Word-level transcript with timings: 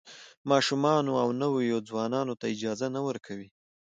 ماشومانو 0.49 1.11
او 1.23 1.27
نویو 1.41 1.77
ځوانانو 1.89 2.33
ته 2.39 2.45
اجازه 2.53 2.87
نه 2.95 3.01
ورکوي. 3.07 3.47